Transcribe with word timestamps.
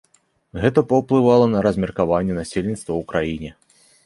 Гэта 0.61 0.83
паўплывала 0.93 1.45
на 1.51 1.59
размеркаванне 1.67 2.39
насельніцтва 2.41 2.89
ў 2.89 3.11
краіне. 3.15 3.51